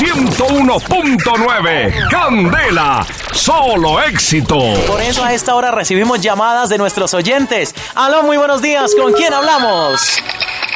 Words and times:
101.9. 0.00 2.08
Candela, 2.08 3.06
solo 3.34 4.00
éxito. 4.00 4.56
Por 4.86 5.02
eso 5.02 5.22
a 5.22 5.34
esta 5.34 5.54
hora 5.54 5.70
recibimos 5.70 6.22
llamadas 6.22 6.70
de 6.70 6.78
nuestros 6.78 7.12
oyentes. 7.12 7.74
Aló, 7.94 8.22
muy 8.22 8.38
buenos 8.38 8.62
días. 8.62 8.94
¿Con 8.94 9.12
quién 9.12 9.34
hablamos? 9.34 10.00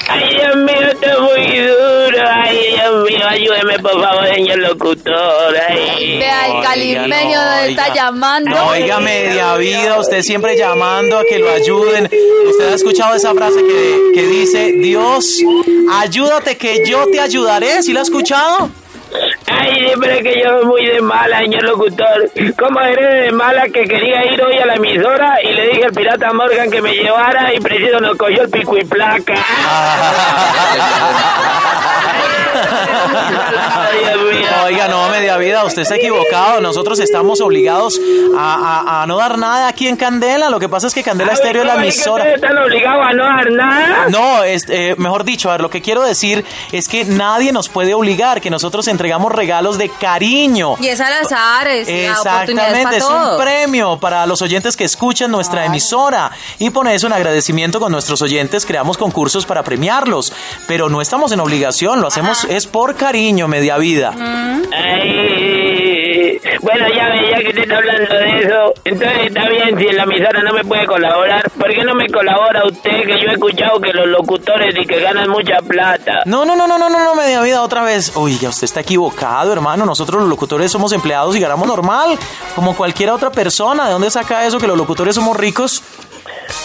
Ay, 0.09 0.29
Dios 0.29 0.57
mío, 0.57 0.89
esto 0.93 1.07
es 1.07 1.19
muy 1.21 1.59
duro. 1.59 2.19
Ay, 2.31 2.75
Dios 2.75 3.11
mío, 3.11 3.27
ayúdeme, 3.27 3.79
por 3.79 3.99
favor, 3.99 4.27
señor 4.27 4.59
locutor. 4.59 5.57
Ay. 5.71 6.19
Vea, 6.19 6.47
el 6.49 6.63
calimeño 6.63 7.43
no, 7.43 7.57
está 7.61 7.95
llamando. 7.95 8.63
Oiga, 8.67 9.01
media 9.01 9.57
vida, 9.57 9.99
usted 9.99 10.21
siempre 10.21 10.55
llamando 10.59 11.19
a 11.19 11.25
que 11.25 11.39
lo 11.39 11.51
ayuden. 11.51 12.11
Usted 12.51 12.73
ha 12.73 12.75
escuchado 12.75 13.15
esa 13.15 13.33
frase 13.33 13.65
que, 13.65 14.11
que 14.13 14.27
dice, 14.27 14.73
Dios, 14.73 15.39
ayúdate 15.93 16.59
que 16.59 16.87
yo 16.87 17.07
te 17.11 17.21
ayudaré. 17.21 17.83
¿Sí 17.83 17.95
la 17.95 18.01
ha 18.01 18.03
escuchado? 18.03 18.69
Ay, 19.75 19.93
pero 20.01 20.13
es 20.13 20.23
que 20.23 20.41
yo 20.41 20.51
soy 20.51 20.67
muy 20.67 20.87
de 20.87 21.01
mala, 21.01 21.41
señor 21.41 21.65
locutor. 21.65 22.31
¿Cómo 22.57 22.81
eres 22.81 23.25
de 23.25 23.33
mala 23.33 23.65
que 23.65 23.83
quería 23.85 24.25
ir 24.33 24.41
hoy 24.41 24.57
a 24.59 24.67
la 24.67 24.75
emisora 24.77 25.43
y 25.43 25.53
le 25.53 25.69
dije 25.69 25.87
al 25.87 25.93
pirata 25.93 26.33
Morgan 26.33 26.71
que 26.71 26.81
me 26.81 26.93
llevara 26.95 27.53
y 27.53 27.59
preciso 27.59 27.99
nos 27.99 28.17
cogió 28.17 28.43
el 28.43 28.51
pico 28.51 28.79
y 28.79 28.85
placa? 28.85 29.35
Ay, 33.77 33.99
Dios 33.99 34.23
mío. 34.33 34.49
Oiga, 34.65 34.89
no, 34.89 35.09
media 35.11 35.37
vida, 35.37 35.63
usted 35.65 35.83
está 35.83 35.97
equivocado. 35.97 36.61
Nosotros 36.61 36.99
estamos 36.99 37.41
obligados 37.43 38.01
a, 38.37 38.83
a- 38.87 39.03
a 39.03 39.07
no 39.07 39.19
dar 39.19 39.37
nada 39.39 39.69
aquí 39.69 39.89
en 39.89 39.97
Candela. 39.97 40.49
Lo 40.49 40.59
que 40.59 40.69
pasa 40.71 40.87
es 40.87 40.95
que 40.95 41.03
Candela 41.03 41.33
Estéreo 41.33 41.63
es 41.63 41.67
la 41.67 41.75
¿Cómo 41.75 41.85
es 41.85 41.95
que 41.95 42.01
emisora. 42.01 42.35
están 42.35 42.57
obligados 42.59 43.07
a 43.07 43.13
no 43.13 43.25
dar 43.25 43.51
nada? 43.53 44.07
No, 44.09 44.43
es, 44.43 44.65
eh, 44.71 44.95
mejor 44.97 45.25
dicho, 45.25 45.49
a 45.51 45.53
ver, 45.53 45.61
lo 45.61 45.69
que 45.71 45.83
quiero 45.83 46.03
decir 46.03 46.45
es 46.73 46.89
que 46.89 47.05
nadie 47.05 47.53
nos 47.53 47.69
puede 47.69 47.93
obligar, 47.95 48.41
que 48.41 48.49
nosotros 48.51 48.89
entregamos 48.89 49.33
regalos 49.33 49.77
de 49.77 49.89
cariño. 49.91 50.77
Y 50.81 50.89
es 50.89 51.01
al 51.01 51.13
azar, 51.13 51.67
es 51.69 51.87
Exactamente, 51.89 52.97
es 52.97 53.05
un 53.05 53.37
premio 53.39 53.99
para 53.99 54.25
los 54.27 54.41
oyentes 54.41 54.77
que 54.77 54.85
escuchan 54.85 55.31
nuestra 55.31 55.67
emisora. 55.67 56.31
Y 56.59 56.71
por 56.71 56.89
eso, 56.89 57.07
en 57.07 57.13
agradecimiento 57.13 57.81
con 57.81 57.93
nuestros 57.93 58.23
oyentes, 58.23 58.65
creamos 58.65 58.97
concursos 58.97 59.45
para 59.45 59.63
premiarlos. 59.63 60.33
Pero 60.67 60.89
no 60.89 61.03
estamos 61.03 61.33
en 61.33 61.41
obligación, 61.41 62.01
lo 62.01 62.07
hacemos 62.09 62.45
es 62.45 62.67
por 62.67 62.95
cariño, 62.97 63.47
media 63.47 63.77
vida. 63.77 64.15
Ay, 64.73 66.41
bueno, 66.61 66.87
ya 66.95 67.09
ve, 67.09 67.31
ya 67.31 67.39
que 67.39 67.49
usted 67.49 67.63
está 67.63 67.77
hablando 67.77 68.15
de 68.15 68.39
eso, 68.41 68.75
entonces 68.85 69.19
está 69.27 69.49
bien 69.49 69.79
si 69.79 69.87
en 69.87 69.97
la 69.97 70.03
emisora 70.05 70.43
no 70.43 70.53
me 70.53 70.65
puede 70.65 70.87
colaborar. 70.87 71.51
¿Por 71.51 71.69
qué 71.73 71.85
no 71.85 71.95
me 71.95 72.09
colabora 72.09 72.67
usted? 72.67 73.03
Que 73.05 73.21
yo 73.21 73.31
he 73.31 73.33
escuchado 73.33 73.81
que 73.81 73.93
los 73.93 74.07
locutores 74.07 74.75
y 74.77 74.87
que 74.87 75.01
ganan 75.01 75.29
mucha 75.31 75.59
plata. 75.59 76.23
No, 76.25 76.45
no, 76.45 76.57
no, 76.57 76.67
no, 76.67 76.79
no, 76.79 76.89
no, 76.89 77.05
no, 77.05 77.15
media 77.15 77.43
vida 77.43 77.63
otra 77.63 77.83
vez. 77.85 78.17
Oiga, 78.17 78.49
usted 78.49 78.65
está 78.65 78.81
equivocado, 78.81 79.53
hermano. 79.53 79.85
Nosotros 79.85 80.21
los 80.21 80.29
locutores 80.29 80.71
somos 80.71 80.93
empleados 80.93 81.37
y 81.37 81.41
ganamos 81.41 81.67
normal, 81.67 82.19
como 82.55 82.77
cualquier 82.77 83.11
otra 83.11 83.31
persona. 83.31 83.87
¿De 83.87 83.93
dónde 83.93 84.11
saca 84.11 84.47
eso 84.47 84.59
que 84.59 84.67
los 84.67 84.77
locutores 84.77 85.15
somos 85.15 85.37
ricos? 85.37 85.83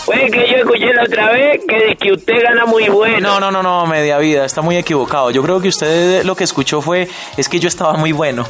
Pues 0.06 0.32
que 0.32 0.48
yo 0.50 0.58
escuché 0.58 0.94
la 0.94 1.04
otra 1.04 1.32
vez 1.32 1.62
que, 1.68 1.76
de 1.76 1.96
que 1.96 2.12
usted 2.12 2.42
gana 2.42 2.66
muy 2.66 2.90
bueno. 2.90 3.20
No, 3.20 3.40
no, 3.40 3.52
no, 3.52 3.62
no, 3.64 3.86
media 3.86 4.18
vida, 4.18 4.46
está 4.46 4.62
muy 4.62 4.78
equivocado. 4.78 5.32
Yo 5.32 5.44
creo 5.44 5.62
que 5.62 5.70
usted 5.70 6.24
lo 6.24 6.36
que 6.36 6.44
escuchó 6.44 6.82
fue, 6.82 7.08
es 7.38 7.48
que 7.50 7.60
yo 7.60 7.68
estaba 7.68 7.94
muy 7.94 8.12
bueno. 8.12 8.46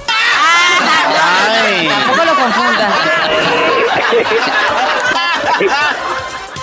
Ay. 0.80 1.88
Tampoco 1.88 2.26
lo 2.26 2.36
confunda. 2.36 2.90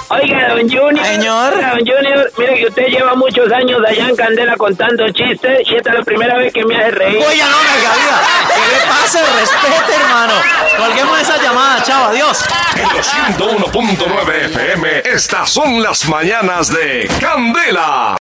Oiga, 0.09 0.49
don 0.51 0.71
Junior. 0.71 1.05
Señor. 1.05 1.53
Oiga, 1.55 1.71
don 1.71 1.81
Junior, 1.81 2.33
mire 2.39 2.55
que 2.55 2.67
usted 2.69 2.87
lleva 2.87 3.15
muchos 3.17 3.51
años 3.51 3.81
allá 3.87 4.09
en 4.09 4.15
Candela 4.15 4.57
contando 4.57 5.05
chistes 5.11 5.69
y 5.69 5.75
esta 5.75 5.91
es 5.91 5.97
la 5.97 6.03
primera 6.05 6.39
vez 6.39 6.53
que 6.53 6.65
me 6.65 6.77
hace 6.77 6.93
reír. 6.93 7.17
Oiga, 7.17 7.47
no, 7.49 7.59
media 7.59 7.91
vida. 7.91 8.23
¿Qué 8.55 8.77
le 8.77 8.87
pasa? 8.87 9.19
Respete, 9.41 10.01
hermano. 10.01 10.35
Chao, 10.77 10.96
adiós. 12.07 12.45
En 12.77 12.97
los 12.97 13.07
101.9 13.07 14.45
FM, 14.47 15.03
estas 15.05 15.51
son 15.51 15.83
las 15.83 16.09
mañanas 16.09 16.69
de 16.69 17.09
Candela. 17.21 18.15